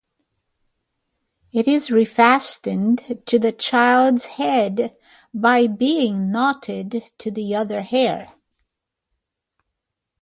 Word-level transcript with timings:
It 1.53 1.67
is 1.67 1.89
refastened 1.91 3.21
to 3.27 3.37
the 3.37 3.51
child's 3.51 4.25
head 4.25 4.97
by 5.31 5.67
being 5.67 6.31
knotted 6.31 7.11
to 7.19 7.29
the 7.29 7.53
other 7.53 7.83
hair. 7.83 8.33